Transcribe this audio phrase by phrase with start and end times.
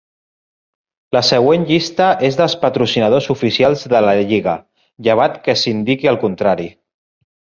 [1.15, 4.57] La següent llista és dels patrocinadors oficials de la Lliga,
[5.09, 6.69] llevat que es indiqui el contrari.